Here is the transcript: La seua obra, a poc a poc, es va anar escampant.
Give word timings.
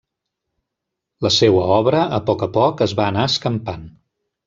La 1.27 1.31
seua 1.35 1.67
obra, 1.77 2.01
a 2.19 2.23
poc 2.33 2.49
a 2.49 2.51
poc, 2.59 2.85
es 2.89 2.99
va 3.03 3.11
anar 3.11 3.31
escampant. 3.35 3.91